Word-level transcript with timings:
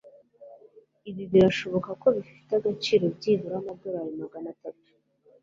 Ibi 1.09 1.23
birashoboka 1.31 1.89
ko 2.01 2.07
bifite 2.15 2.51
agaciro 2.59 3.03
byibura 3.15 3.55
amadorari 3.57 4.13
magana 4.21 4.47
atatu. 4.55 4.89